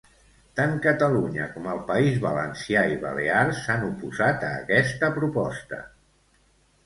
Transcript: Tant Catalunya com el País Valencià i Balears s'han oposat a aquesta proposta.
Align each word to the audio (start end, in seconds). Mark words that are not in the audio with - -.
Tant 0.59 0.71
Catalunya 0.83 1.43
com 1.57 1.67
el 1.73 1.81
País 1.89 2.15
Valencià 2.23 2.81
i 2.93 2.97
Balears 3.03 3.61
s'han 3.65 3.85
oposat 3.89 4.45
a 4.47 4.49
aquesta 4.63 5.11
proposta. 5.19 5.83